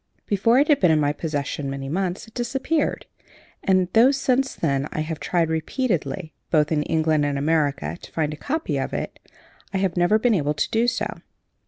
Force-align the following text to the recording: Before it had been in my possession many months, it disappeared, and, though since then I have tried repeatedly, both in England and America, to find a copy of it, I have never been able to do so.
Before 0.25 0.57
it 0.57 0.67
had 0.67 0.79
been 0.79 0.89
in 0.89 0.99
my 0.99 1.13
possession 1.13 1.69
many 1.69 1.87
months, 1.87 2.27
it 2.27 2.33
disappeared, 2.33 3.05
and, 3.63 3.87
though 3.93 4.09
since 4.09 4.55
then 4.55 4.89
I 4.91 5.01
have 5.01 5.19
tried 5.19 5.47
repeatedly, 5.51 6.33
both 6.49 6.71
in 6.71 6.81
England 6.81 7.23
and 7.23 7.37
America, 7.37 7.95
to 8.01 8.11
find 8.11 8.33
a 8.33 8.35
copy 8.35 8.79
of 8.79 8.93
it, 8.95 9.19
I 9.75 9.77
have 9.77 9.95
never 9.97 10.17
been 10.17 10.33
able 10.33 10.55
to 10.55 10.69
do 10.71 10.87
so. 10.87 11.21